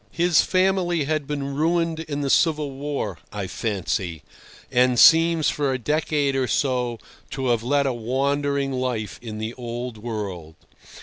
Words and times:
His 0.09 0.41
family 0.41 1.03
had 1.03 1.27
been 1.27 1.53
ruined 1.55 1.99
in 1.99 2.21
the 2.21 2.29
Civil 2.31 2.71
War, 2.71 3.19
I 3.31 3.45
fancy, 3.45 4.23
and 4.71 4.97
seems 4.97 5.51
for 5.51 5.71
a 5.71 5.77
decade 5.77 6.35
or 6.35 6.47
so 6.47 6.97
to 7.29 7.49
have 7.49 7.61
led 7.61 7.85
a 7.85 7.93
wandering 7.93 8.71
life 8.73 9.19
in 9.21 9.37
the 9.37 9.53
Old 9.53 9.99
World. 9.99 10.55